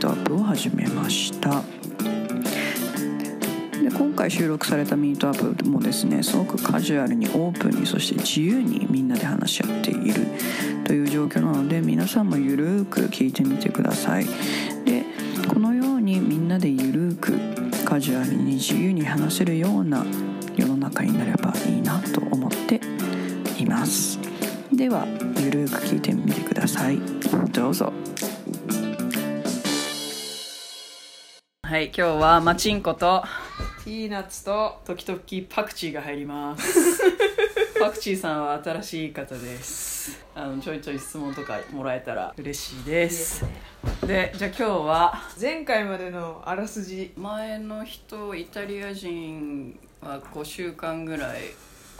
[0.00, 1.62] トアップを始めました。
[3.82, 10.26] で今回収録されたミートアップもですねすごくカジュアルにオープンにそして自由にみんなで話し合っている
[10.84, 14.24] という状況なので皆さんもゆるーく聞いてみてください。
[14.86, 15.04] で
[15.52, 20.06] このようにみんなでゆるーくカジュアルに自由に話せるような
[20.56, 22.80] 世の中になればいいなと思って
[23.58, 24.18] います。
[24.72, 25.06] では
[25.38, 26.98] ゆるーく聞いてみてください。
[27.52, 27.92] どうぞ。
[31.70, 33.22] はい今日はマチンコと
[33.84, 37.00] ピーナッツと時々パクチーが入ります。
[37.78, 40.20] パクチーさんは新しい方です。
[40.34, 43.44] あのちょいちょい質問とかもらえたら嬉しいです。
[44.04, 51.38] でじゃあ今日は前回までのあらすじ前の人イタリア人は5週間ぐらい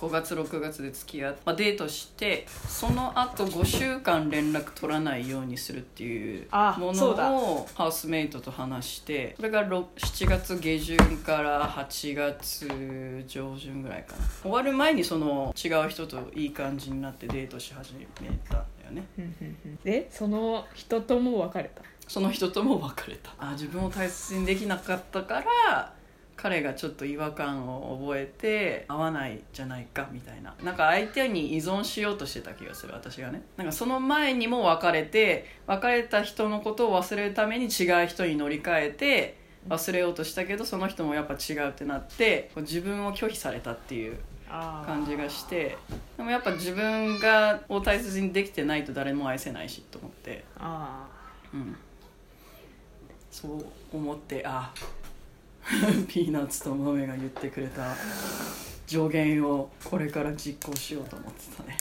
[0.01, 14.23] 5月6月で付き合って、まあ、デートしてその後5週間連絡取らないようにするっていうあものをハウスメイトと話してそれがろ7月下旬から8月上旬ぐらいかな。
[14.43, 19.05] 終わる前にその違う人といい感じになってデートし始めたんだよね。
[19.85, 21.83] でその人とも別れた？
[22.09, 23.33] その人とも別れた。
[23.39, 25.93] あ自分を大切にできなかったから
[26.41, 30.55] 彼がちょっと違和感を覚えて合わないじゃないかみたいな。
[30.63, 33.43] なんか相手に依存しようとしてた気がする私がね。
[33.59, 39.37] なんかその前にも別れて別れた人のことを忘れるために違う人に乗り換えて
[39.69, 44.17] 忘れようとしたけどその人もやっぱ違うってなって自分を拒否されたっていう
[44.49, 45.77] あ感じがして
[46.17, 50.45] でもやっぱ自分がを大切にできてないと誰も愛せないしと思って。
[50.59, 51.07] あ
[51.53, 51.77] うん、
[53.31, 54.73] そう思ってあ
[56.09, 57.95] ピーナッツと豆が言ってくれた
[58.87, 61.77] 助言をこれから実行しようと思ってたね。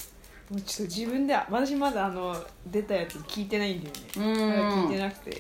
[0.50, 2.36] もうちょっと自分で私まだあの
[2.68, 4.02] 出たやつ聞いてないんだよね。
[4.16, 5.38] うまだ聞いてんなくて。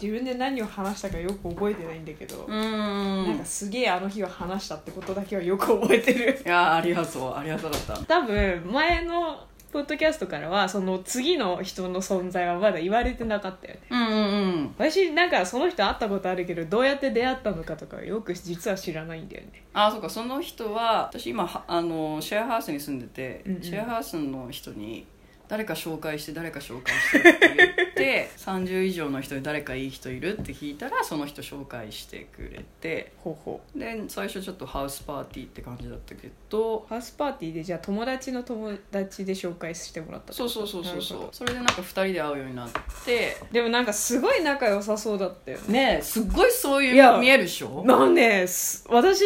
[0.00, 6.40] 自分で何を話したかよく覚えてないんだけど、うなんんかすげえあの日は話したってことだけはよく覚えてる。
[6.46, 7.36] いやありがとう。
[7.36, 7.96] ありがとうだった。
[8.04, 13.80] 多分前のポッドキャストからはその次の人の存在はまだ言われてなかったよね。
[13.90, 14.74] うんうんうん。
[14.78, 19.64] 私なんかその人会ったことあるけどどうやって出会ったのかとかよく実は知らないんだよね。
[19.74, 20.08] あそうか。
[20.08, 23.62] その人は私今はあのシェアハウスに住んでて、うんうん。
[23.62, 25.06] シェアハウスの人に
[25.48, 33.12] 誰か紹介して誰か紹介してって言って 30以上の人で誰かいい人いるって聞いたらその人紹介してくれて。
[33.18, 33.78] ほうほう。
[33.78, 36.86] で最初ちょっとハウスパーティーって感じだったけど。
[36.88, 41.28] ハウスパーティーでじゃあ友達の友達で紹介してもらったそうそうそうそうそう。
[41.32, 42.70] それでなんか2人で会うようになっ
[43.04, 43.36] て。
[43.40, 45.72] どでもなんかすごい仲良さそうだったよね。
[45.94, 47.82] ねえすっごいそういう見えるでしょ？
[47.84, 49.20] なんです私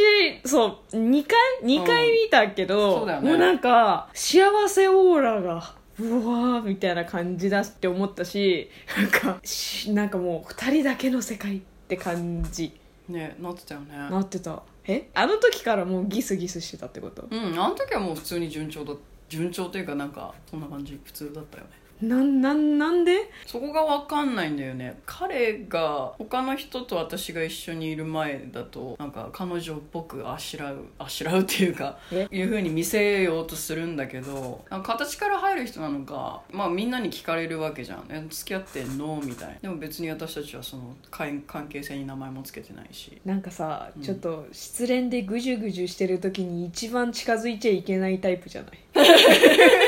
[0.44, 3.30] そう2回2回見たけど、そうだよね。
[3.30, 12.72] もうなんか幸せオーラがうわーみたいな感じだって思ったしなんかしなんかもう2人だけの世界って感じ。
[13.08, 13.96] ねえなってたよね。
[13.96, 14.62] なってた。
[14.86, 15.08] え？
[15.14, 17.26] あの時からもうギスギスしてたってこと？
[17.30, 18.94] うんあの時はもう普通に順調だ
[19.28, 20.98] 順調というかなんかそんな感じ。
[21.04, 21.70] 普通だったよね
[22.02, 23.30] なんなんなんで？
[23.46, 25.00] そこが分かんないんだよね。
[25.06, 32.26] 彼が他の人と私が一緒にいる前だとなんか彼女っぽくあしらうあしらうっていうかえ？
[32.30, 38.04] いうふうに見せようとするんだけど形から入る人なのかまあみんなに聞かれるわけじゃん。
[38.10, 39.20] え付き合ってんの？
[39.24, 39.54] みたいな。
[39.60, 43.20] でも別に私たちはその関関係性に名前も付けてないし。
[43.24, 44.02] なんかさ、うん。
[44.02, 48.72] ちょっと失恋でぐじゅぐじゅしてる時に一番近づいちゃいけないタイプじゃない？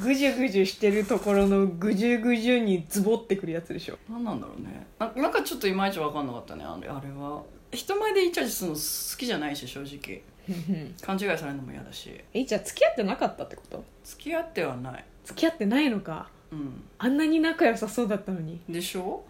[0.00, 3.98] ぐじゅぐじゅしてるところのぐじゅぐじゅにズボってくるやつでしょ。
[4.08, 4.86] 何なんだろうね。
[4.98, 7.42] ななんかちょっといまいち分かんなかったねあれあれは。
[7.72, 10.22] 人前でイチャイチャするの好きじゃないし正直。
[11.00, 12.10] 勘違いされるのも嫌だし。
[12.34, 13.84] えじゃあ付き合ってなかったってこと？
[14.04, 15.04] 付き合ってはない。
[15.24, 16.28] 付き合ってないのか。
[16.50, 16.82] うん。
[16.98, 18.60] あんなに仲良さそうだったのに。
[18.68, 19.24] でしょ？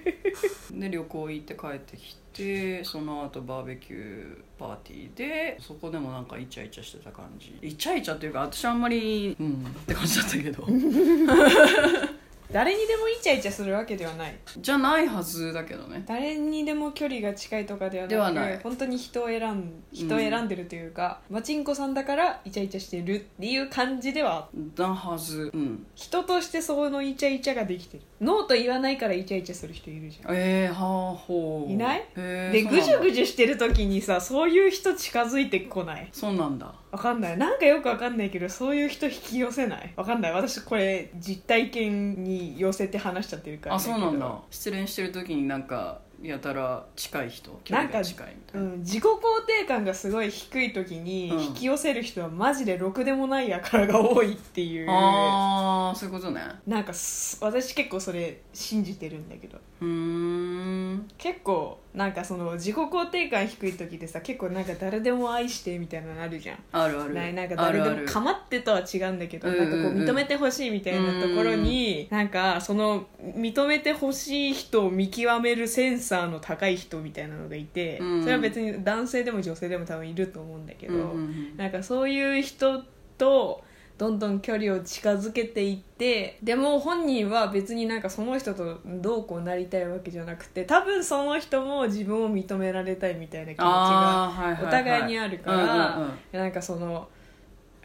[0.72, 7.56] で旅行行って帰ってきてその後バーベキューパーティーでそこでもなんかイチャイチャしてた感じ。
[7.62, 10.66] イチャイチャっていうか私あんまりうんって感じだったけど。
[12.52, 14.36] 誰にでもイチャイチャするわけではない。
[14.58, 16.02] じゃないはずだけどね。
[16.06, 18.58] 誰にでも距離が近いとかではなくではない。
[18.58, 25.50] 本当に人を選ん人を選んでるというか、マチンコさんだからイチャイチャしてるっていう感じではだはず。
[25.54, 25.86] うん。
[25.94, 30.34] 人としてそのイチャイチャができてるノーと言わないからイチャイチャする人いるじゃん。
[30.36, 32.04] えー、はあほういない？
[32.16, 36.08] へーでぐじゅぐじじゅしてる時にさそういう人近づいてこない？
[36.12, 36.74] そうなんだ。
[36.90, 37.38] わかんない。
[37.38, 39.92] なんかよくわかんないけどそういう人引き寄せない？
[39.96, 40.32] わかんない。
[40.32, 44.38] 私これ実体験に寄せて話しちゃってるからあそうなんだ。
[44.50, 48.66] 失恋してる時になんかやたら近い人距離が近いみたいな。
[48.68, 51.40] うん、自己肯定感がすごい低い時にうん。
[51.42, 56.42] 引き寄せる人はマジでろくでもないやからが多いっていう、ああそういうことね。
[56.66, 59.58] なんかす私結構それ信じてるんだけど。
[59.80, 61.08] うーん。
[61.16, 66.58] 結構なんかその自己肯定感低い時でさ結構なんか誰でも愛してみたいなのあるじゃん。
[66.70, 67.14] あるある。
[67.14, 78.22] ないなんか誰でも構ってとは違うんだけどうんなんかこう認めてほしいみたいなところになんかその認めてほしい人を見極めるセンサーの高い人みたいなのがいてうん。
[78.22, 81.14] それは別に男性でも女性でも多分いると思うんだけど
[81.56, 82.84] なんかそういう人
[83.18, 83.64] と
[84.00, 97.10] どんどん距離を近づけていってでも本人は別になんかその人とどうこうなりたいわけじゃなくて多分その人も自分を認められたいみたいな気持ちがお互いにあるから、なんかその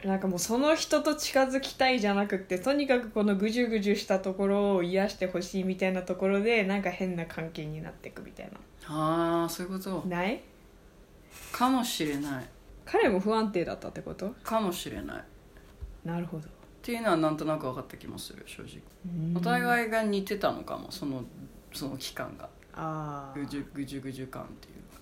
[0.05, 8.49] なんかもうその人と近づきたいじゃなくてとにかくこのぐじゅぐじゅしたところを癒してほしいみたいなところでなんか変な関係になっていくみたい
[8.87, 10.01] ああそういうこと？
[10.07, 10.41] なない？
[11.51, 12.45] かもしれない。
[12.85, 14.33] 彼も不安定だったってこと？
[14.43, 15.17] かもしれない。
[15.17, 15.21] っ
[16.05, 16.47] なるほど。
[16.81, 18.81] ていうのはなんとなく分かった気もする正直。
[19.35, 21.23] お互いが似てたのかもその
[21.73, 22.47] その期間が。
[22.73, 23.39] あー。
[23.41, 25.01] ぐじゅぐじゅぐじゅ感っていうか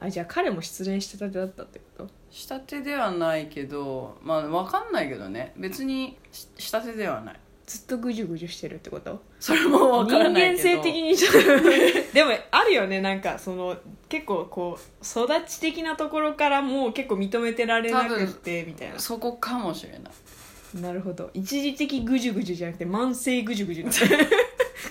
[0.00, 2.10] あじゃあ彼も失恋してたてだったってこと？
[2.30, 5.54] 下手ではないけどまあ分かんないけどね。
[5.56, 9.22] 別にし下手ではないずっとぐじゅぐじゅしてるってこと？
[9.38, 10.68] それも分からないけど。
[10.68, 11.38] 人間性的にちょっと。
[12.14, 13.02] でもあるよね。
[13.02, 13.76] なんかその
[14.08, 18.98] 結構こう育ち的なところからもう結構認めてられなくってみたいな。
[18.98, 20.02] そこかもしれない。
[20.80, 21.30] なるほど。
[21.34, 23.86] 一時的ぐじゅぐじゅじゃなくて慢性ぐじゅぐじゅ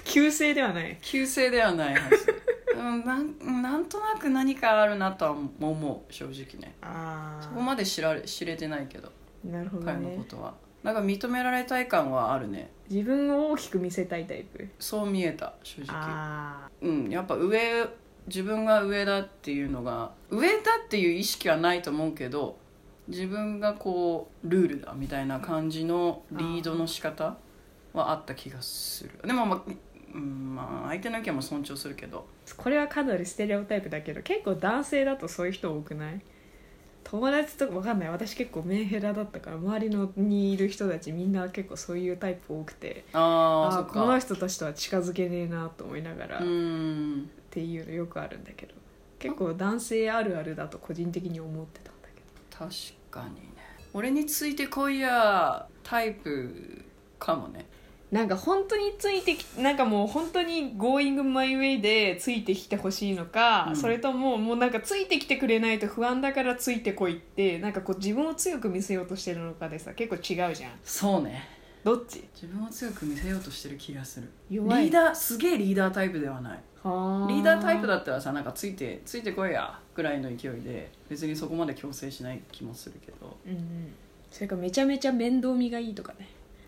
[0.03, 2.35] 急性ではない旧姓ではないはず
[2.75, 9.11] うんなんなんとなく何かあるなとは思う正直ねあそこまで知られ知れてないけど
[9.45, 10.53] あなるほど彼のこねとは
[10.87, 12.71] なんか認められたい感はあるね。
[12.89, 14.69] 自分を大きく見せたいタイプ？
[14.79, 15.87] そう見えた正直。
[15.89, 17.85] あうんやっぱ上
[18.27, 22.57] 自分が上だっていうのが上だっていう意識はないと思うけど
[23.09, 27.35] 自分がこうルールだみたいな感じのリードの仕方
[27.91, 29.11] はあった気がする。
[29.25, 29.71] でもまあ、
[30.15, 32.25] うん、まあ相手の意見も尊重するけど。
[32.45, 36.21] ーこれはかなりステレオタイプだけど結構男性だとそういう人多くない？
[37.09, 38.09] 友達とかわかんない。
[38.09, 43.05] 私結構メンヘラだったから周りのにいる人たちみんな結構そういうタイプ多くて。
[43.13, 48.73] ああこのか人たちとは近づけねえなと思いながら、うっんていうのよくあるんだけど。
[49.19, 52.67] 結構男性あるあるだと個人的に思ってたんだけど。
[52.67, 52.71] 確
[53.09, 53.41] かにね。
[53.93, 56.83] 俺についてこいやタイプ
[57.17, 57.65] かもね
[58.09, 63.75] なんか本当についてきなんかもう本当に Going my way でついてきてほしいのか、うん。
[63.75, 70.71] それとももうなんかついてきてくれないと不安だからついてこいってなんかこう自分を強く見せようとしてるのかでさ結構違うじゃん。
[70.83, 71.49] そうね。
[71.83, 72.23] どっち？
[72.33, 74.29] 自分を強く見せようとしてる気がする。
[74.49, 74.83] 弱い。
[74.83, 76.59] リーダーすげえリーダータイプではない。
[76.83, 83.35] はリーダータイプだったらさなんかついてついてこいやぐらいの勢いで別にそこまで強制しない気もするけど。
[83.45, 83.93] うんうん。
[84.31, 86.27] それかめちゃめちゃ面倒見がいいとかね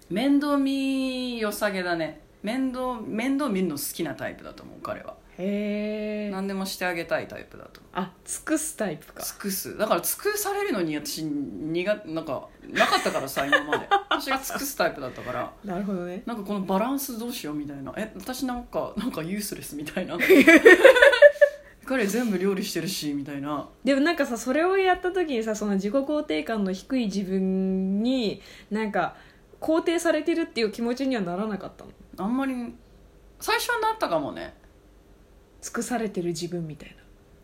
[0.10, 2.22] 面倒見良さげだね。
[2.42, 5.16] 面倒面倒見るの好きなタイプだと思う彼は。
[5.38, 9.24] へえ何でもしてあげたいタイプだとあ尽くすタイプか。
[9.24, 9.78] 尽くす。
[9.78, 13.88] だから尽くされるのに私苦なんかなかったからさ今まで。
[14.10, 15.54] 私が尽くすタイプだったから。
[15.64, 16.24] なるほどね。
[16.26, 17.94] なんかこのバランスどうしようみたいな。
[17.96, 20.18] え私なんかなんかユースレスみたいな。
[21.86, 23.68] 彼全部料理してるしみたいな。
[23.84, 29.16] でもなんかさそれをやった時にさその自己肯定感の低い自分になんか
[29.60, 31.92] 肯定されてるっていう気持ちにはならなかったの？
[32.18, 32.54] あんまり
[33.40, 34.54] 最初はなったかもね。
[35.62, 36.96] 尽くされてる自分みたい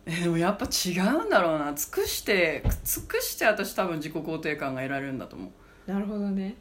[0.06, 1.74] えでもやっぱ違うんだろうな。
[1.74, 5.50] 尽くして尽くして私多分自己肯定感が得られるんだと思う。
[5.90, 6.54] ななるほどね。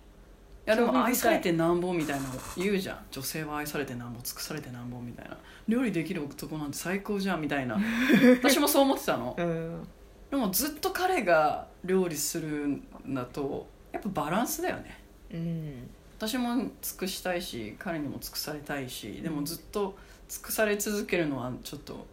[0.67, 1.01] いやで興味深い。
[1.01, 3.05] も愛されてなんぼみたいなの言うじゃん。
[3.11, 5.37] 女性は愛されてなんぼ尽くされてなんぼみたいな。
[5.67, 7.77] 料理できる男なんて最高じゃんみたいな。
[8.41, 9.35] 私もそう思ってたの。
[9.37, 9.87] うん。
[10.31, 15.04] でもずっと彼が料理するんだとやっぱバランスだよね
[15.35, 15.89] うん。
[16.17, 19.97] 私も尽くしたいし彼にも尽くされたいしでもずっと
[20.29, 22.05] 尽くされ続けるのはちょっと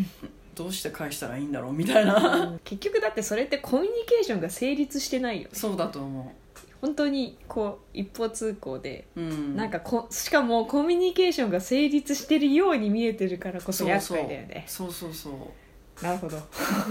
[0.54, 2.58] どうして返したらいいんだろうみたいな。
[2.64, 5.50] 結局だってそれってコミュニケーションが成立してないよね。
[5.52, 6.34] そうだと思
[6.80, 9.56] 本当にこう一方通行で、うん。
[9.56, 14.64] なんかこしかもコミュニケーションが成立してるように見えてるからこそ厄介だよね。
[14.66, 16.04] そうそうそう。
[16.04, 16.38] なるほど。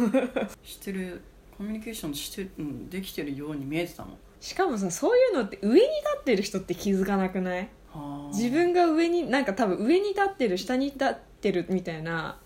[0.64, 1.22] してる
[1.58, 7.70] コミュニケーションして、うん、できてるように見えてたもんしかもさそういうのって上に立ってる人って気づかなくない？
[7.94, 8.36] はあ。
[8.36, 12.40] 自分が上になんか多分上に立ってる下に立ってるみたいな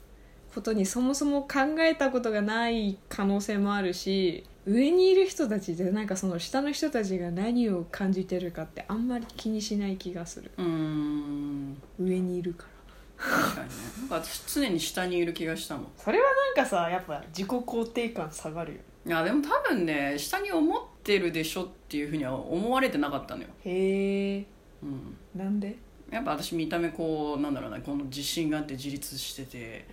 [0.54, 10.52] ことにそもそも考えたことがない可能性もあるし上にいる人たちでなんかその下の人たちが何を感じてるかってあんまり気にしない気がする。
[10.58, 11.78] うーん。
[12.00, 12.74] 上にいるから。
[13.18, 13.74] 確かにね。
[14.00, 15.88] なんか私常に下にいる気がしたもん。
[15.98, 24.46] それはなんかさやっぱ自己肯定感下がるよいやでも多分ね下に思ってるでしょっていうふうには思われてなかったのよ、へえ。
[24.84, 25.76] うん、なんで？
[26.12, 29.88] やっぱ私見た目こうなんだろうなこの自信があって自立してて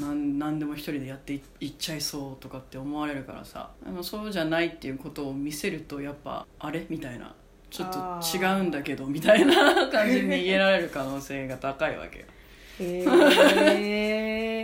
[0.00, 0.06] うん。
[0.06, 7.34] なん何でも一人でやっていいっちゃいそうとかって思われるからさでもそうじゃないっていうことを見せるとやっぱあれみたいな
[7.70, 12.24] ちょっあとー違うんだけどみたいな感じに逃げられる可能性が高いわけよ。
[12.78, 13.04] へ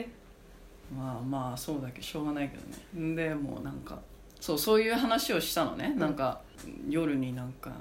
[0.05, 0.09] え。
[0.97, 3.17] まあまあそうだけどしょうがないけどね。
[3.17, 4.01] でもうなんか
[4.41, 6.41] そうそういう話をしたのね、なんか
[6.89, 7.73] 夜になんか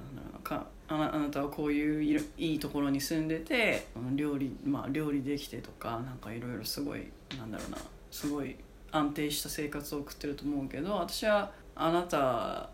[0.43, 7.77] かあなあなたはこういういろいいところに住んでて料理まあ料理できてとかなんかいろいろすごいなんだろうな
[8.11, 8.55] すごい
[8.91, 12.69] 安定した生活を送ってると思うけど私はあなた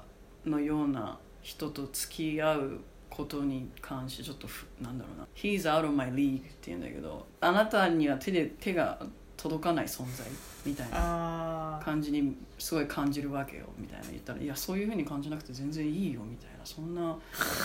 [0.45, 9.05] のような人と付き合うことに関してちょっとふなんだろうな「He's out of my league」って言うんだけどあなたには手で手が
[9.37, 10.25] 届かない存在
[10.65, 17.15] みたいな感じにすごい感じるわけよみたいな言ったら「いやそういうふうに感じなくて全然いいよ」みたいな そんな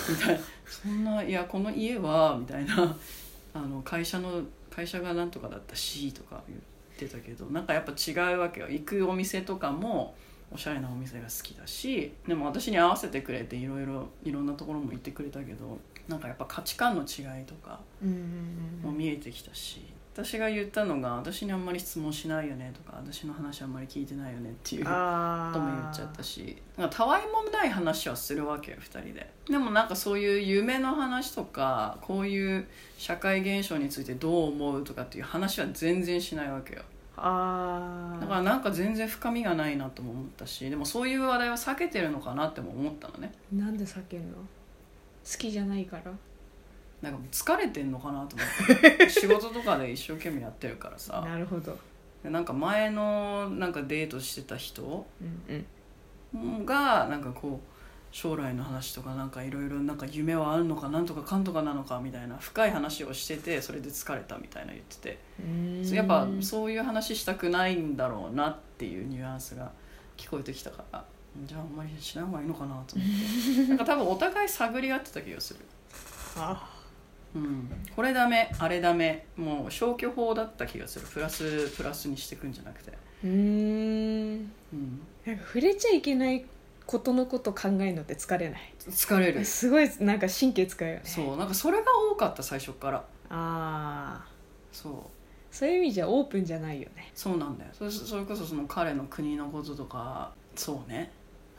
[0.08, 2.96] みたいなそんないやこの家はみたいな
[3.54, 6.60] あの会社の会社がなんとかだったしとか言っ
[6.96, 8.68] てたけどなんかやっぱ違うわけよ。
[8.68, 10.14] 行くお店とかも
[10.52, 17.78] おしゃれなお店が好きだしでも私に合わせてくれていろいろいろんなところも行ってくれたけどなんかやっぱ価値観の違いとか
[18.82, 19.82] も見えてきたし
[20.12, 29.30] 私が言ったのが私にあんまり質問しないよねとか私の話あんまり聞いてないよねっていうこあとも言っちゃったしなんかたわいもない話はするわけよ2人で。
[29.48, 32.66] でもなんかそういう夢の話とかこういう
[32.98, 36.82] 社会現象についてどう思うとかっていう話は全然しないわけよ。
[37.16, 43.32] ああだからなんか全然深みがないなとも思ったしでもそういう話題は避けてるのかなっても思ったのね。
[43.52, 44.36] なんで避けんの？
[44.38, 44.44] 好
[45.38, 46.10] きじゃないから
[47.02, 48.44] なんかもう疲れてんのかなと思
[48.78, 49.08] って。
[49.08, 51.22] 仕事とかで一生懸命やってるからさ。
[51.26, 51.76] なるほど。
[52.22, 55.06] でなんか前のなんかデートしてた人
[56.64, 57.70] がなんかこう
[58.12, 65.18] 将来の話とかなんかいろいろなんか夢はあるのかなんとかかんとかなのかみたいな深い話をしててそれで疲れたみたいな言ってて。
[65.94, 69.72] やっぱそういう話したくないんだろうなっていうニュアンスが
[70.16, 71.04] 聞こえてきたから。
[71.46, 73.68] じゃああんまりしない方がいいのかなと思って。
[73.68, 75.60] なんか多分お互い探り合ってた気がする、
[76.36, 76.69] あ
[77.34, 81.06] うん、これダメあれダメもう消去法だった気がする。
[81.06, 82.90] プラスプラスにしていくんじゃなくて、
[83.22, 84.52] うーん。
[84.72, 86.44] うん、なんか触れちゃいけない
[86.86, 88.60] ことのこと考えるのって疲れない？
[88.88, 89.44] 疲れる。
[89.44, 91.02] すごいなんか神経使うよね。
[91.04, 92.98] そうなんかそれが多かった最初から。
[92.98, 94.26] ああ
[94.72, 94.92] そう。
[95.54, 97.10] そういう意味じゃオープンじゃないよね。
[97.14, 97.70] そうなんだよ。
[97.72, 101.12] それそれこそその彼の国のこととかそうね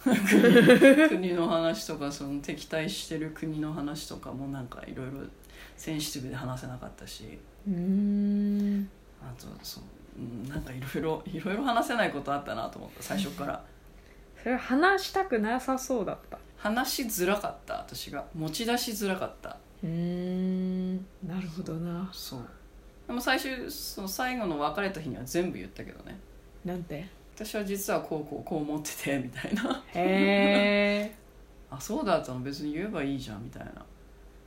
[1.10, 5.20] 国の話とかその敵対してる国の話とかもなんかいろいろ
[5.78, 7.38] センシティブで話せなかったし。
[7.68, 8.90] うーん。
[9.22, 9.84] あとそう
[10.18, 13.64] うんなんかいろいろいろいろ話せないことあったなと思った最初から。
[14.42, 16.40] それは話したくなさそうだった。
[16.58, 18.26] 話しづらかった私が。
[18.34, 19.58] 持ち出しづらかった。
[19.84, 20.96] うーん。
[21.28, 22.10] なるほどな。
[22.12, 22.40] そう。
[23.08, 26.20] でも最終その最後の別れた日には全部言ったけどね。
[26.66, 27.08] なんて？
[27.44, 29.84] 私は実はこうこうこう思っててみたいな。
[29.94, 31.16] へえ
[31.72, 33.86] あそうだったの別に言えばいいじゃんみたいな。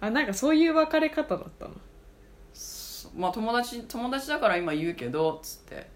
[0.01, 1.75] あなんかそういう別れ方だったの？
[3.17, 5.93] まあ友達友達だから今言うけどっつって。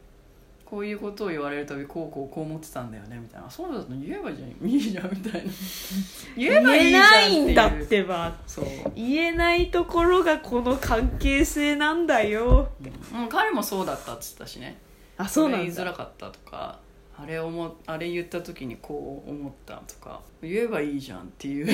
[0.65, 3.49] こういうことを言われるたびこうこうこう思ってたんだよねみたいな。
[3.49, 3.99] そうだったの？
[3.99, 5.51] 言えばいいじゃんいいじゃんみたいな。
[6.37, 8.37] 言えばいいじゃんないんだってば。
[8.47, 8.65] そう、
[8.95, 12.69] 言えないところがこの関係性なんだよ。
[13.15, 14.77] うん、彼もそうだったっつったしね。
[15.17, 16.79] あそうなこれ言いづんだらかったとか
[17.21, 21.67] あれ思あれ言った時にこう思ったとか言えばいいじゃんっていう。
[21.67, 21.73] だ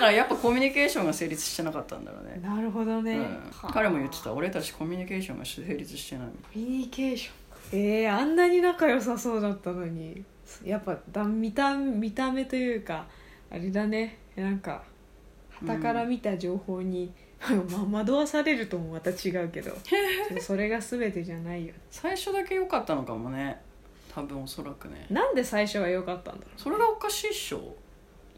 [0.00, 2.40] からやっぱコミュニケーションが成立してなかったんだろうね。
[2.42, 3.22] なるほどね、うん。
[3.22, 3.30] は
[3.62, 3.72] あ。
[3.72, 7.34] 彼も言ってた俺たちコミュニケーションが成立してないコミュニケーション。
[7.78, 10.24] えー、あんなに仲良さそうだったのに。
[10.64, 13.06] やっぱだ見た見た目というか
[13.50, 14.18] あれだね。
[14.34, 14.82] なんか
[15.60, 17.12] 傍から見た情報に、
[17.70, 19.72] まあ惑わされるともまた違うけど。
[20.42, 21.72] それが全てじゃないよ。
[21.88, 23.60] 最初だけ良かったのかもね
[24.16, 25.06] 多分おそらくね。
[25.10, 27.76] なんで最初は良かったんだろそれがおかしいっしょ。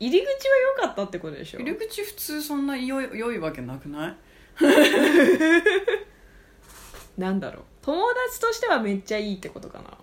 [0.00, 0.32] 入り口は
[0.82, 1.60] 良かったってことでしょ？
[1.60, 4.16] 入り口普通そんな良い良いわけなくない？
[7.16, 7.62] なんだろう。
[7.82, 9.96] 友達としてはめっちゃいいってことかな。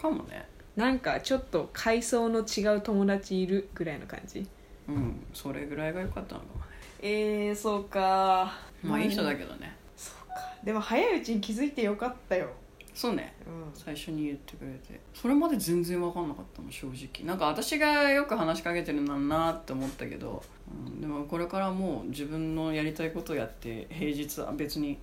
[0.00, 0.46] かもね。
[0.76, 4.46] なんかちょっと階層の違う友達いるぐらいの感じ？
[4.88, 6.66] うんそれぐらいが良かったのかもね。
[7.00, 8.52] えー、そうか。
[8.82, 9.74] まあいい人だけどね。
[9.96, 10.34] そうか。
[10.64, 12.50] でも早いうちに気づいてよかったよ
[12.94, 13.34] そうね。
[13.46, 13.72] うん。
[13.74, 15.00] 最初に言ってくれて。
[15.14, 17.26] それまで全然分かんなかったもん正直。
[17.26, 20.42] なんか私がよく話しかけてるのなって思ったけど、
[20.86, 24.98] うん、でもこれからもう自分のやりたいことをやって平日は別に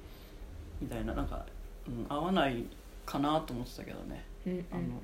[0.82, 1.46] みたいななんか、
[1.88, 2.64] うん、合わない
[3.06, 4.24] かなと思ってたけどね。
[4.46, 5.02] うんうんあのあの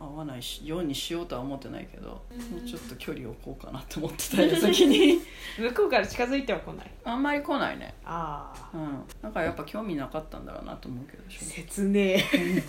[0.00, 2.58] 合わないしようにしようとは思ってないけど、うん。
[2.58, 5.20] もうちょっと距離を置こうかなって思ってた矢先に。
[5.58, 6.90] 向こうから近づいては来ない。
[7.04, 7.94] あんまり来ないね。
[8.04, 9.04] ああうん。
[9.22, 11.66] なんかやっぱ興味なかったんだろうなと思うけど正直。
[11.66, 12.62] 切ねえ。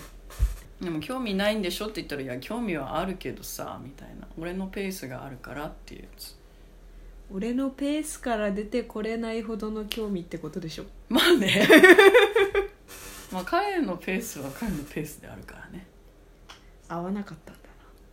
[0.80, 6.36] でも興味ないんでしょって言ったら「いや興味はあるけどさ」みたいな「俺のペースがあるから」っていうやつ。
[7.32, 10.84] 俺のペースから出てこれないほどの興味ってことでしょ。
[11.08, 11.66] まあね。
[13.32, 15.86] まあ彼のペースは彼のペースであるからね
[16.88, 17.60] 合わなかったんだ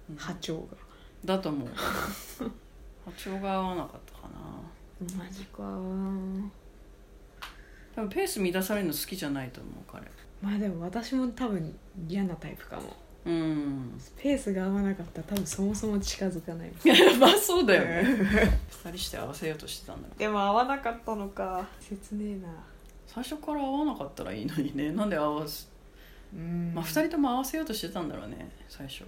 [0.09, 0.15] うん。
[0.15, 0.77] な波長が。
[1.25, 1.69] だと思う。
[3.05, 5.23] 波長が合わなかったかな。
[5.23, 5.63] マジか。
[7.95, 10.05] 多分ペース乱されるの好きじゃないと思う彼。
[10.41, 12.95] まあでも私も多分嫌なタイプかも。
[13.25, 13.99] うん。
[14.17, 16.71] ペースが合わなかったら多分そもそも近づかない。
[17.19, 18.59] まあそうだよね。
[18.83, 21.67] 二人して合わせようとしてたんだでも合わなかったのか。
[21.79, 22.47] 切ねえな。
[23.05, 24.91] 最初から合わなかったらいいのにね。
[24.91, 25.70] なんで合わす
[26.33, 26.71] うん。
[26.73, 29.03] まあ二人とも合わせようとしてたんだろうね最初。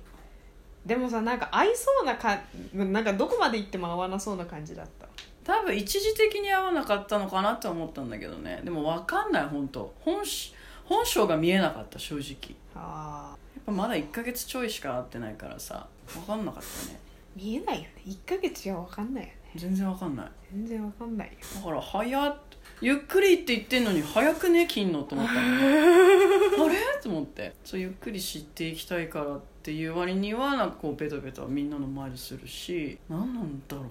[0.86, 2.42] でもさなんか合いそうなか
[2.74, 5.08] なんかどこまで行っても合わなそうな感じだった。
[5.44, 8.62] 多分一時的に合わなかったのかなとは思ったんだけどね。
[8.64, 9.94] でも分かんない本当。
[10.00, 10.54] 本し
[10.86, 12.56] 本性が見えなかった正直。
[12.76, 17.00] やあっぱまだ1ヶ月ちょいしか会ってないからさ分かんなかったね。
[17.36, 17.94] 見えないよね。
[18.06, 20.32] 1ヶ月じゃ分かんないよね全然分かんない。
[20.52, 21.34] 全然分かんないよ。
[21.56, 22.38] だから早っ
[22.82, 25.40] ゆっくりって言ってんのに早くね切んのと思ったの。
[26.66, 26.76] あれ？
[27.02, 27.54] と思って。
[27.64, 33.86] そうゆっくり知っていきたいからっていう割にはなんかこうベタベタみんなの前でするし何なんだろう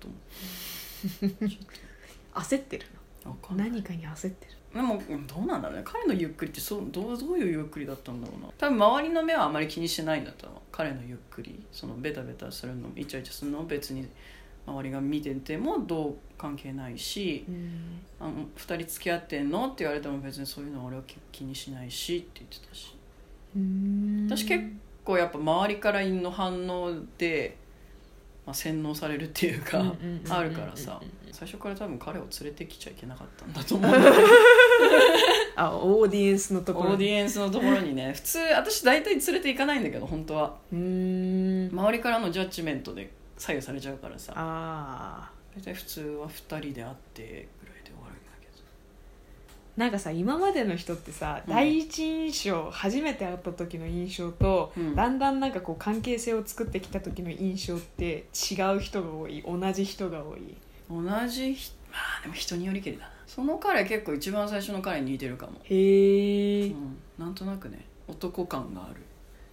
[0.00, 1.56] と思って。
[2.34, 2.86] 焦ってる
[3.24, 3.68] 分かんない。
[3.68, 4.52] の何かに焦ってる？
[4.74, 5.82] でもうんどうなんだろうね。
[5.84, 8.48] 彼のゆっくりってそうどうどういうゆっくりだったんだろうな。
[8.56, 10.60] 多分周りの目はあまり気にしてないんだと思う。
[10.70, 11.60] 彼のゆっくり。
[11.72, 14.08] そのベタベタするのイチャイチャするのを別に
[14.68, 18.00] 周りが見ててもどう関係ないしうん。
[18.20, 19.66] あの2人付き合ってんの？
[19.66, 22.94] って言われても別にそういうのは俺は気気にしないしって言ってたし。
[24.26, 24.64] 私結
[25.04, 27.56] 構やっぱ周りからの反応で、
[28.46, 29.94] まあ、洗脳されるっていうか
[30.28, 31.00] あるからさ。
[31.38, 33.92] 最初から多分彼を連れてきちゃいけなかったんだと思う。
[35.54, 38.12] あオーディエンスのところオーディエンスのところにね。
[38.12, 40.56] 普通私大体連れて行かないんだけど本当は。
[40.72, 44.32] 周りからのジャッジメントで左右されちゃうからさ。
[44.36, 48.52] あ大体普通は2人で会ってぐらいで終わるんだけど。
[49.76, 51.52] ーなんかさ今までの人ってさ、うん。
[51.52, 54.94] 第一印象初めて会った時の印象と、うん。
[54.94, 59.42] だんだんなんかこう関係性を作ってきた時の印象って違う人が多い。
[59.46, 60.56] 同じ人が多い。
[60.90, 63.18] 同じひまあでも人によりけりだな。
[63.28, 69.02] その彼結構一番最初の彼に似てるかも、へえ、うん、なんとなくね男感がある、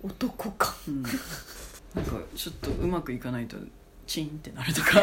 [0.01, 1.03] 男かうん、
[1.95, 3.57] なんかちょっとうまくいかないと
[4.05, 5.01] チンってなるとか。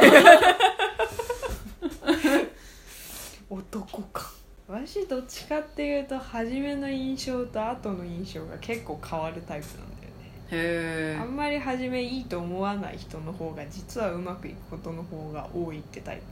[3.48, 4.30] 男か。
[4.68, 10.32] 私どっちかっていうと初めの印象と後の印象が結構変わるタイプなんだよね。
[10.50, 16.22] へあんまり初めいいと思わない人の方が実はうまくいくことの方が多いってタイプ。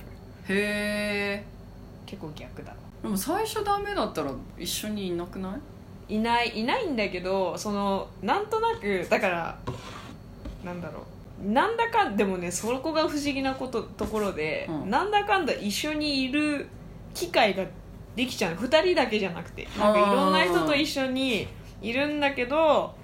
[0.53, 0.59] えへ
[1.43, 1.45] え
[2.07, 5.59] 結構逆だでも最初ダメだったら一緒にいなくな
[6.09, 6.15] い？
[6.17, 9.59] いないいないんだけどそのなんとなくだから
[10.65, 11.51] なんだろう。
[11.51, 14.91] なんだかんでもねそこが不思議なことところで、うん。
[14.91, 16.69] なんだかんだ一緒にいる
[17.15, 17.65] 機会が
[18.15, 18.55] できちゃう。
[18.57, 19.67] 2人だけじゃなくて。
[19.79, 21.49] なんかいろんな人と一緒に
[21.81, 22.95] いるんだけど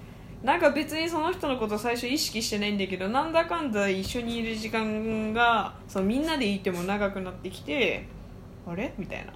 [0.43, 8.05] なんか別にその人のこと最初意識してないんだけどなんだかんだ一緒にいる時間がそのみんなでいても長くなってきて
[8.67, 8.93] あれ？
[8.97, 9.33] みたいな。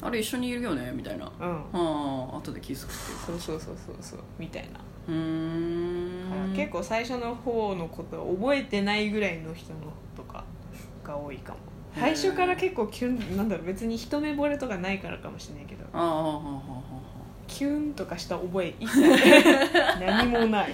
[0.00, 0.90] あれ一緒にいるよね？
[0.94, 1.30] みたいな。
[1.38, 1.56] うん。
[1.72, 3.26] ああ後で気づくっていうか。
[3.26, 4.20] そうそうそうそうそう。
[4.38, 6.54] みたいなうーん。
[6.54, 9.80] 結構最初の方のことを覚えてないぐらいの人の
[10.16, 10.44] とか
[11.04, 11.58] が多いかも。
[11.94, 15.84] 最初から結構キュンなんだろう別に一目惚れとかないからかもしれないけど。
[17.46, 19.02] キュンとかした覚え一切
[20.00, 20.72] 何もない。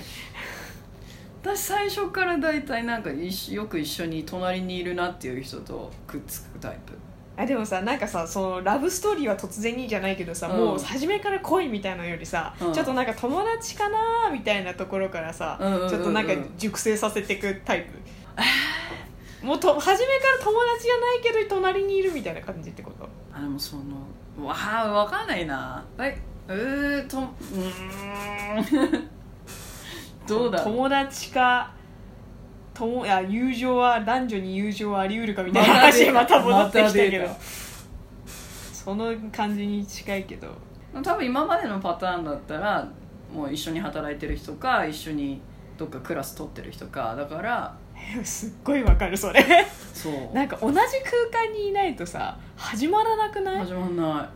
[1.43, 6.93] 私最初から大体なんかよく一緒に隣にいるなっていう人とくっつくタイプ
[7.41, 10.57] あでもさなんかさそのラブストーリーは突然にじゃないけどさ、うん。
[10.57, 12.73] もう初めから恋みたいなのよりさ、うん。
[12.73, 15.89] ちょっとなんか友達かなみたいなところからさ、うんうんうんうん。
[15.89, 19.47] ちょっとなんか熟成させていくタイプ。
[19.47, 23.09] もうと初めから友達じゃないけど隣にいるみたいな感じってこと？
[23.33, 25.85] あでもそのわあ分かんないな。
[25.99, 29.09] えうーとうーん。
[30.27, 30.75] どうだろう。
[30.75, 31.71] 友達か
[32.79, 37.37] 友いや友情は男女に友情はあり得るかみたいな話にまた戻ってきたけど、ま
[38.73, 40.49] その感じに近いけど。
[41.03, 42.89] 多分今までのパターンだったら
[43.33, 45.41] もう一緒に働いてる人か一緒に
[45.77, 47.77] どっかクラス取ってる人かだから
[48.25, 49.45] すっごいわかるそれ。
[49.93, 50.35] そう。
[50.35, 50.87] なんか同じ空
[51.47, 53.59] 間にいないとさ始まらなくない？
[53.59, 54.31] 始まんな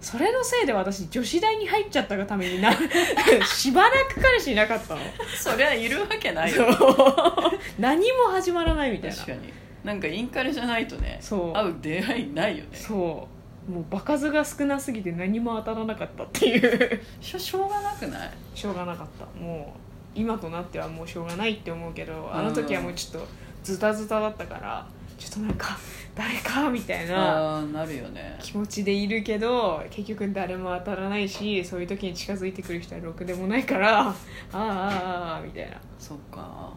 [0.00, 2.70] それのせいで私女子大に入っちゃったがためにな
[3.46, 5.00] しばらく彼氏いなかったの。
[5.00, 5.04] い
[5.36, 6.50] そりゃいるわけない。
[6.50, 7.80] そよう。
[7.80, 9.16] 何も始まらないみたいな。
[9.16, 9.52] 確かに。
[9.84, 11.52] なんかインカレじゃないとねそう。
[11.52, 12.70] 会う出会いないよね。
[12.72, 13.28] そ
[13.68, 13.70] う。
[13.70, 17.00] もう場数が少なすぎて何も当たらなかったっていう。
[17.20, 18.30] しょしょうがなくない？
[18.54, 19.24] しょうがなかった。
[19.40, 19.80] もう
[20.14, 23.28] 今となってはもうしょうがないって思うけどあの時はもうちょっと
[23.62, 24.86] ズタズタだったから
[25.18, 25.76] ちょっとなんか
[26.14, 28.38] 誰かみたいななるよね。
[28.40, 35.76] 気持ちでいるけど結局誰も当たらないしそういう時に近づいてくる人はろくでもないからああああああみたいな。
[35.98, 36.72] そっか。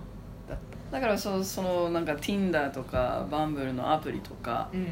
[0.91, 4.87] だからそそのなんか Tinder とかバンブルのアプリとかうん。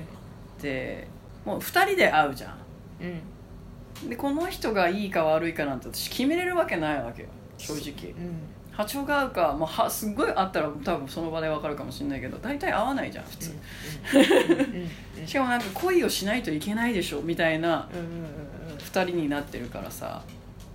[0.61, 1.07] で
[1.45, 2.55] もう2人で会うじゃ
[3.01, 4.09] うんん。
[4.09, 8.11] でこの人がいいか悪いかなんて私決めれるわけないわけよ正直。
[8.11, 8.39] うん
[8.79, 20.21] 波長が合うか、まあ、はすっごいあったら多分その場でわかるかもしれないけど大体合わないじゃん普通、うんしかもなんか恋をしないといけないでしょみたいなうんうんうん2人になってるからさ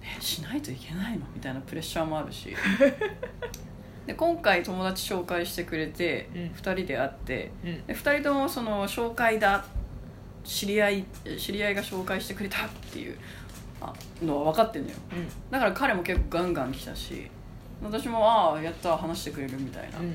[0.03, 1.25] えしないといけないの？
[1.35, 2.55] みたいなプレッシャーもあるし。
[4.07, 6.43] で今回友達紹介してくれて、うん。
[6.49, 7.87] 2人で会ってうん。
[7.87, 9.65] で2人ともその紹介だ
[10.45, 11.05] 知り合い
[11.39, 13.17] 知り合いが紹介してくれたっていう
[13.81, 14.97] あのは分かってんのよ。
[15.11, 15.27] うん。
[15.51, 17.31] だから彼も結構ガンガン来たし
[17.83, 20.15] 私もああやった話してくれるみたいな、うんうんう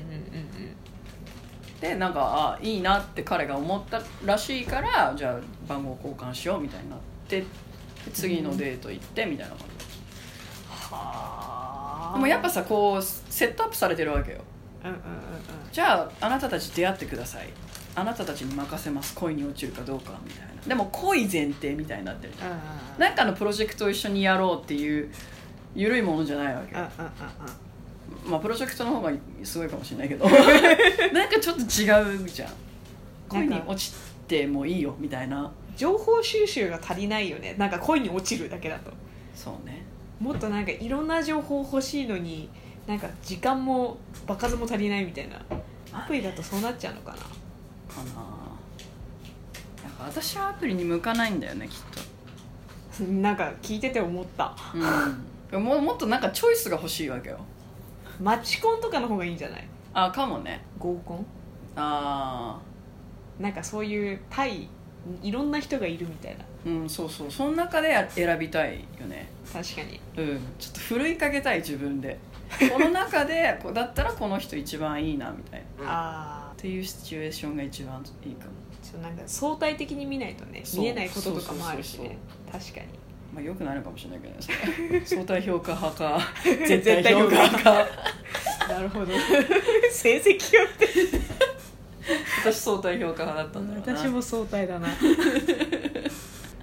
[1.80, 7.46] でなんかあいいなって彼が思ったらしいからじゃあ番号交換しようみたいになってで
[8.12, 9.86] 次のデート行ってみたいな感じ。
[10.68, 12.12] はあ。
[12.14, 14.38] でもやっぱさこうセットアップされてるわけよ。
[14.84, 15.02] うんうんうん
[15.72, 17.48] じゃああなたたち出会ってください。
[17.94, 19.14] あなたたちに任せます。
[19.14, 20.62] 恋に落ちるかどうかみたいな。
[20.66, 22.58] でも恋前提みたいになってるじゃんうん。
[22.98, 25.10] なんかのプロジェクトを一緒にやろうっていう
[25.74, 26.74] 緩いものじゃないわけ。
[26.74, 27.70] ようんうんうんうん
[28.30, 29.12] まあプロジェクトの方が
[29.44, 30.24] すごいかもしれないけど。
[31.14, 32.52] なんかちょっと違うじゃん。
[33.28, 33.94] 恋に落ち
[34.26, 35.50] てもいいよみたいな。
[35.76, 37.54] 情報収集が足りないよね。
[37.56, 38.90] なんか恋に落ちるだけだと。
[39.34, 39.82] そうね。
[40.20, 42.50] もっとなんかいろんな情報欲しいのに
[42.86, 45.40] なんか時間も場数も足りないみたいな。
[45.92, 47.16] アプリだとそうなっちゃうのかな。
[47.18, 47.24] か
[48.04, 48.12] な。
[49.82, 51.76] なんか私はアプリに向かないんだよねき
[53.02, 54.54] っ なんか聞いてて思った。
[54.72, 57.38] とうんももっとなんかチョイスが欲しいわけよ。
[58.20, 59.66] マチコンとかの方がいいんじゃない？
[59.94, 60.60] あかもね。
[60.78, 61.26] 合コン？
[61.76, 62.58] あ
[63.38, 64.68] なんかそういう対
[65.22, 66.44] いろんな人がいるみたいな。
[66.44, 67.30] あうんそうそう。
[67.30, 69.28] その中で選びたいよね。
[69.52, 70.00] 確かに。
[70.16, 72.18] うんちょっとふるいかけたい自分で。
[72.72, 75.84] この中でこうだったらこの人一番いいなみたいな。
[75.84, 77.32] っああていうシチュエー。
[77.32, 82.18] ションが一番いいかも、ちょっとなんか相対的に見ないとねそう見えないこととかもあるしね
[82.50, 82.86] 確かに
[83.32, 85.02] まあ、よくないのかもしれないけどね。
[85.06, 87.86] 相対評価派か 絶対評価派か。
[88.68, 89.12] なるほど。
[89.92, 90.86] 成績がって。
[92.42, 93.98] 私相対評価派だったんだろうな。
[93.98, 94.88] 私も相対だな。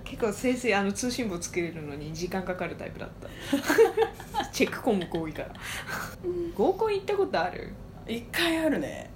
[0.03, 4.45] 結構先生あの通信簿作れるのに時間かかるタイプだった。
[4.51, 5.49] チェック項目多いから。
[6.55, 7.71] 合コン行ったことある？
[8.07, 9.09] 一回あるね。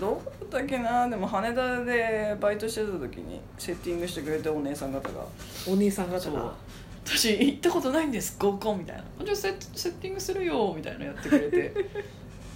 [0.00, 1.08] どこだったっけな。
[1.08, 5.24] でも羽田でバイトしてた時にセッティングしてくれたお姉さん方が。
[5.68, 6.54] お姉さん方が
[7.04, 11.74] 私行ったことないんです合コンみたいなじゃあセッセッティングするよみたいなのやってくれて。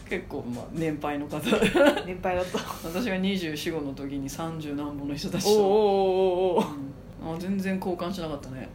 [0.09, 1.39] 結構まあ年配の方。
[2.05, 2.59] 年配だった。
[2.87, 5.51] 私が245の時に30何本の人たちと。
[5.51, 7.35] おおおおおおうん。
[7.35, 8.69] あ全然交換しなかったね。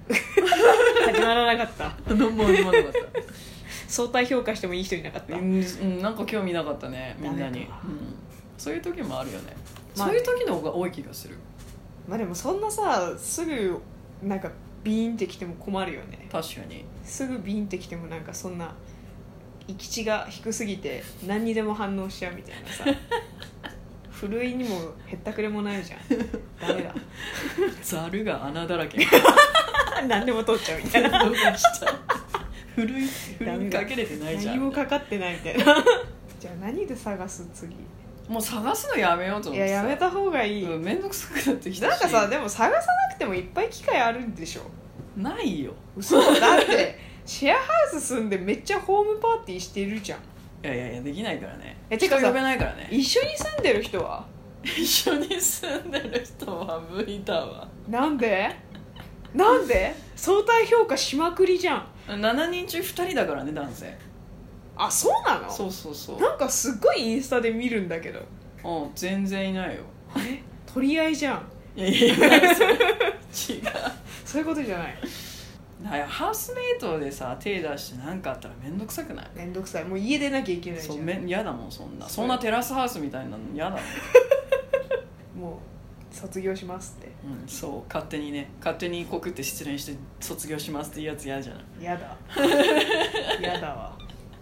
[1.06, 1.96] 始まらなかった。
[2.16, 3.60] 何も始まらなかった。
[3.90, 7.68] 相対評価してもいい人いなかった、うん、うんなんか興味なかったねみんなに、うん、
[8.58, 9.56] そういう時もあるよね、
[9.98, 11.36] まあそういう時の方が多い気がする。
[12.08, 13.80] まあでもそんなさすぐ
[14.24, 14.52] なんか
[14.84, 16.28] ビーンってきても困るよね。
[16.32, 16.86] 確かに。
[17.04, 18.74] すぐビーンってきてもなんかそんな
[19.68, 22.86] 行き地が低すぎて何にでも反応しちゃうみたいなさ。
[24.12, 26.00] ふるいにもへったくれもないじゃん。
[26.60, 26.94] ダメだ。
[27.82, 29.00] ざるが穴だらけ。
[30.08, 31.24] 何でも通っちゃうみたいな。
[31.24, 31.42] どうし
[31.80, 32.00] た
[32.76, 34.56] ふるいふるいかけれてないじゃん。
[34.58, 35.84] 何もかかってないみたいな。
[36.40, 37.48] じゃあ何で探す？
[37.54, 37.76] 次
[38.30, 39.74] もう探すのやめようとい思ってさ。
[39.74, 41.90] ややめた方がいい、うん、めんどくさくなってきたし。
[41.90, 44.62] なんかさでも探さなくてもいっぱい機会あるんでしょ。
[45.18, 45.74] ないよ。
[45.98, 46.22] 嘘。
[46.40, 47.62] だってシェアハ
[47.92, 50.20] ウス住んでめっちゃホームパーティーしてるじゃん。
[50.64, 51.78] いやいやいやできないからね。
[51.90, 52.88] えてかさ人呼べないからね。
[52.92, 54.26] 一緒に住んでる人は？
[54.64, 57.68] 一緒に住んでる人は無理だわ。
[57.88, 58.56] なんで？
[59.34, 59.96] なんで？
[60.16, 61.88] 相対評価しまくりじゃん。
[62.08, 63.98] 7人中2人だからね男性
[64.82, 65.50] あそうなの？
[65.52, 66.20] そうそうそう。
[66.22, 68.20] なんかすっごいインスタで見るんだけど。
[68.64, 69.84] うん全然いないよ。
[70.16, 71.42] あれ取り合いじゃん。
[71.76, 72.74] いやいやいやそれ。
[72.74, 72.78] 違う。
[74.26, 74.96] そういうことじゃない？
[75.84, 79.28] だからハウスメイトでさ手出して何かあったら面倒くさくない？
[79.36, 79.86] めんどくさい。
[79.86, 82.08] もう家出なきゃいけないじゃそうんめ嫌だもんそんな。
[82.08, 83.80] そんなテラスハウスみたいなの嫌だもん、
[85.40, 85.60] も
[86.12, 87.08] う卒業しますって。
[87.24, 87.84] うん、そう。
[87.88, 88.50] 勝手にね。
[88.60, 91.84] 勝手に告って失恋して卒業しますっていうやつ嫌じゃない？
[91.84, 92.18] やだ。
[93.42, 93.98] やだわ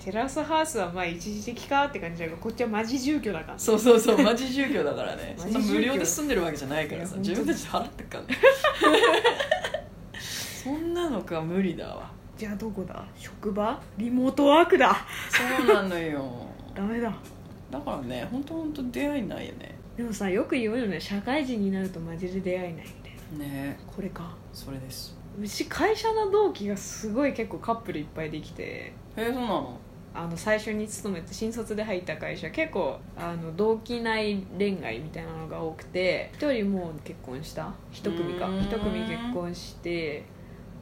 [0.08, 5.36] テラスハウスはまあ一時的かって感じだけどこっちはマジ住居だからそうそうそうマジ住居だからね。
[5.38, 8.38] マ そんな無料で住んでるわけじゃないからさ自分たちで払ってっからね。
[10.64, 12.10] そんなのか無理だわ。
[12.38, 13.04] じゃあどこだ？
[13.18, 13.82] 職場？
[13.98, 14.96] リモートワークだ。
[15.30, 15.44] そ
[15.74, 16.24] うなのよ。
[16.74, 17.14] ダメだ。
[17.70, 19.76] だからね本当本当出会いないよね。
[19.98, 21.02] でもさよく言うよね。
[21.02, 23.54] 社会人になるとマジで出会えないみたいな。
[23.54, 23.78] ね。
[23.86, 24.34] これか。
[24.54, 25.18] それです。
[25.38, 28.64] うち会社の同期がすごい結構カップルいっぱいできて。
[28.64, 29.78] へえそうなの？
[30.20, 37.72] あの最初に勤めて新卒で入った会社結構あの同期内恋愛みたいなのが多くて一人もう結婚した。
[37.92, 38.48] 一組か。
[38.48, 38.64] うーん。
[38.64, 40.26] 一組結婚して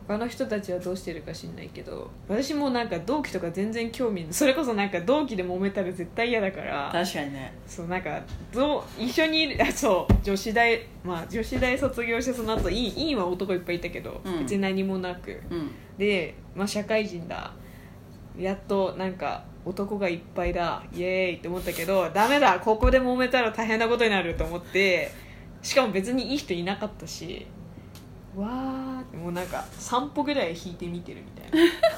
[0.08, 4.34] 他の人たちはどうしてるか知んないけど私もなんか同期とか全然興味ない。
[4.34, 6.90] それこそなんか同期で揉めたら絶対嫌だから。
[6.94, 7.54] 確かにね。
[7.68, 8.22] そうなんか
[8.54, 14.40] どう一緒にいるあそう女子大まあ女子大卒業してその後いいいいは男いっぱいいたけど、うん。
[14.40, 15.42] 別に何もなく。
[15.50, 15.72] うん。
[15.98, 17.52] で、まあ、社会人だ
[18.38, 25.12] やっとなんか男がいっぱいだイエーイって思ったけどダメだここで揉めたら大変なことになると思って
[25.62, 27.48] しかも別にいい人いなかったし
[28.36, 31.52] わーもうなんか散歩ぐらい引いて見てるみたい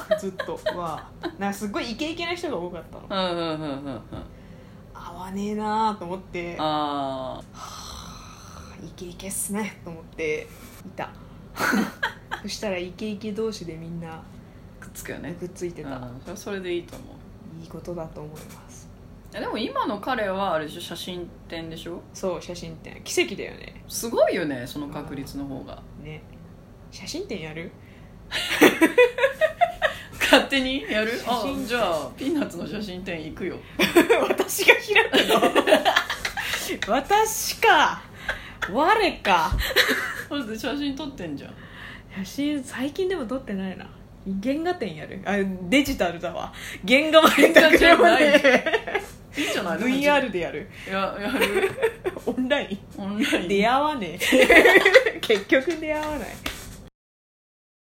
[0.09, 1.39] な ずっとわー。
[1.39, 3.31] なんかすごいイケイケな人が多かったの。
[3.31, 4.01] うんうんうんうんうん。
[4.93, 7.41] 合わねえなーと思ってあ
[8.85, 10.47] イケイケっすねと思って
[10.85, 11.09] いた。
[12.43, 14.36] そしたらイケイケ同士でみんなー
[14.87, 15.35] くっつくよね。
[15.39, 15.89] くっついてた、
[16.29, 16.37] うん。
[16.37, 17.61] それでいいと思う。
[17.61, 18.87] いいことだと思います。
[19.31, 20.81] でも今の彼はあれでしょ？
[20.81, 22.01] 写真展でしょ？
[22.13, 23.01] そう写真展。
[23.03, 23.83] 奇跡だよね。
[23.87, 25.81] すごいよねその確率の方が。
[26.03, 26.21] ね。
[26.91, 27.71] 写真展やる？
[30.19, 30.81] 勝手に？
[30.83, 31.11] やる？
[31.27, 33.57] あ写真じゃあピーナッツの写真展行くよ。
[34.29, 35.41] 私が開くの？
[36.95, 38.01] 私か？
[38.71, 39.51] 我か？
[40.57, 41.53] 写真撮ってんじゃん。
[42.23, 43.87] 写真最近でも撮ってないな
[44.43, 45.21] 原画展やる？
[45.25, 45.37] あ
[45.69, 46.53] デジタルだわ。
[46.87, 48.31] 原画も入った原画じゃ車ない？
[48.41, 48.63] で
[49.37, 50.67] いじゃない VR でやる。
[50.87, 51.71] いややる。
[52.25, 53.01] オンライン。
[53.01, 53.47] オンライン。
[53.47, 55.19] 出会わねえ。
[55.21, 56.27] 結局出会わない